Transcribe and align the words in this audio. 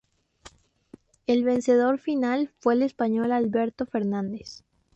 El 1.27 1.43
vencedor 1.43 1.99
final 1.99 2.49
fue 2.57 2.73
el 2.73 2.81
español 2.81 3.31
Alberto 3.31 3.85
Fernández. 3.85 4.63